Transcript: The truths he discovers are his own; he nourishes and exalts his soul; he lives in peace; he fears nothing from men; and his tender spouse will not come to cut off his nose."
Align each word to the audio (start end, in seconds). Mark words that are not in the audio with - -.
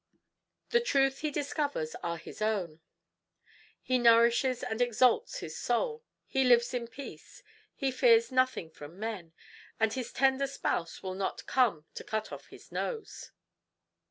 The 0.71 0.79
truths 0.79 1.19
he 1.19 1.29
discovers 1.29 1.93
are 2.01 2.17
his 2.17 2.41
own; 2.41 2.79
he 3.83 3.99
nourishes 3.99 4.63
and 4.63 4.81
exalts 4.81 5.41
his 5.41 5.55
soul; 5.55 6.03
he 6.25 6.43
lives 6.43 6.73
in 6.73 6.87
peace; 6.87 7.43
he 7.75 7.91
fears 7.91 8.31
nothing 8.31 8.71
from 8.71 8.97
men; 8.97 9.31
and 9.79 9.93
his 9.93 10.11
tender 10.11 10.47
spouse 10.47 11.03
will 11.03 11.13
not 11.13 11.45
come 11.45 11.85
to 11.93 12.03
cut 12.03 12.31
off 12.31 12.47
his 12.47 12.71
nose." 12.71 13.29